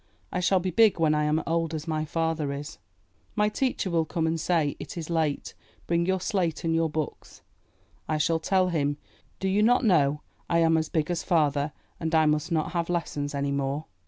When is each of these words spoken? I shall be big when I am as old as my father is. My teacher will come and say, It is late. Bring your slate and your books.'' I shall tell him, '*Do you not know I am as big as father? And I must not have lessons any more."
I 0.31 0.39
shall 0.39 0.59
be 0.59 0.71
big 0.71 0.99
when 0.99 1.13
I 1.13 1.25
am 1.25 1.37
as 1.37 1.43
old 1.45 1.75
as 1.75 1.87
my 1.87 2.05
father 2.05 2.51
is. 2.51 2.79
My 3.35 3.49
teacher 3.49 3.91
will 3.91 4.03
come 4.03 4.25
and 4.25 4.39
say, 4.41 4.75
It 4.79 4.97
is 4.97 5.11
late. 5.11 5.53
Bring 5.85 6.07
your 6.07 6.19
slate 6.19 6.63
and 6.63 6.73
your 6.73 6.89
books.'' 6.89 7.43
I 8.09 8.17
shall 8.17 8.39
tell 8.39 8.69
him, 8.69 8.97
'*Do 9.39 9.47
you 9.47 9.61
not 9.61 9.85
know 9.85 10.21
I 10.49 10.57
am 10.57 10.75
as 10.75 10.89
big 10.89 11.11
as 11.11 11.21
father? 11.21 11.71
And 11.99 12.15
I 12.15 12.25
must 12.25 12.51
not 12.51 12.71
have 12.71 12.89
lessons 12.89 13.35
any 13.35 13.51
more." 13.51 13.85